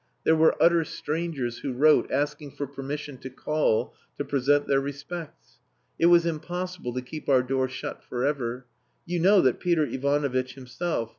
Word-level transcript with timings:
There 0.23 0.35
were 0.35 0.57
utter 0.59 0.83
strangers 0.83 1.59
who 1.59 1.73
wrote 1.73 2.09
asking 2.09 2.53
for 2.53 2.65
permission 2.65 3.19
to 3.19 3.29
call 3.29 3.93
to 4.17 4.25
present 4.25 4.65
their 4.65 4.81
respects. 4.81 5.59
It 5.99 6.07
was 6.07 6.25
impossible 6.25 6.93
to 6.95 7.03
keep 7.03 7.29
our 7.29 7.43
door 7.43 7.67
shut 7.69 8.03
for 8.03 8.25
ever. 8.25 8.65
You 9.05 9.19
know 9.19 9.41
that 9.41 9.59
Peter 9.59 9.85
Ivanovitch 9.85 10.55
himself.... 10.55 11.09